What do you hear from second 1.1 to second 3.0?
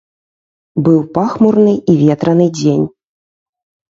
пахмурны і ветраны дзень.